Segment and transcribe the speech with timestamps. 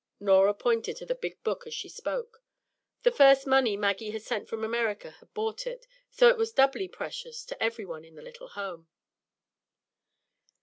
[0.19, 2.41] Norah pointed to the big book as she spoke.
[3.03, 6.87] The first money Maggie had sent from America had bought it, so it was doubly
[6.87, 8.87] precious to every one in the little home.